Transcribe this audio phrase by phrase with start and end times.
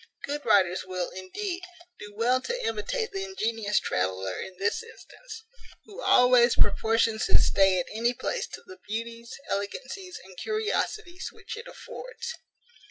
[0.25, 1.61] Good writers will, indeed,
[1.99, 5.43] do well to imitate the ingenious traveller in this instance,
[5.85, 11.55] who always proportions his stay at any place to the beauties, elegancies, and curiosities which
[11.55, 12.33] it affords.